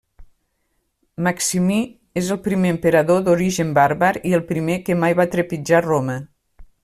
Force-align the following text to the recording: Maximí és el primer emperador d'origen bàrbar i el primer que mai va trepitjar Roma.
Maximí 1.27 1.77
és 2.21 2.31
el 2.37 2.39
primer 2.47 2.71
emperador 2.77 3.21
d'origen 3.27 3.77
bàrbar 3.79 4.11
i 4.31 4.35
el 4.39 4.45
primer 4.53 4.79
que 4.89 4.99
mai 5.05 5.19
va 5.21 5.31
trepitjar 5.37 5.85
Roma. 5.89 6.19